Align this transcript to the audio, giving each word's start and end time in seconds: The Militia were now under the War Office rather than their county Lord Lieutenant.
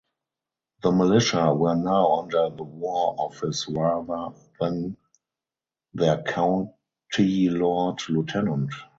The 0.81 0.89
Militia 0.91 1.53
were 1.53 1.75
now 1.75 2.21
under 2.23 2.49
the 2.49 2.63
War 2.63 3.13
Office 3.19 3.69
rather 3.69 4.33
than 4.59 4.97
their 5.93 6.23
county 6.23 7.49
Lord 7.51 7.99
Lieutenant. 8.09 8.73